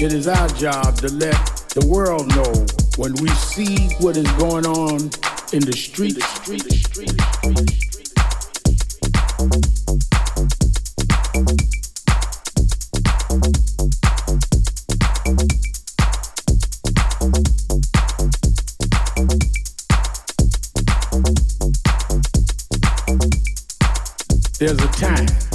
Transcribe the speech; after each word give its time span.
It 0.00 0.12
is 0.12 0.28
our 0.28 0.46
job 0.50 0.96
to 0.98 1.08
let 1.08 1.34
the 1.74 1.84
world 1.84 2.28
know 2.28 2.66
when 3.02 3.14
we 3.14 3.28
see 3.30 3.88
what 3.98 4.16
is 4.16 4.30
going 4.34 4.64
on 4.64 5.10
in 5.52 5.64
the 5.64 5.74
street. 5.76 6.14
The 6.14 6.20
street, 6.20 6.62
the 6.62 6.70
street, 6.70 7.08
the 7.08 7.66
street. 7.66 7.88
There's 24.60 24.78
a 24.78 24.88
time 25.00 25.47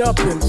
up 0.00 0.18
and 0.20 0.47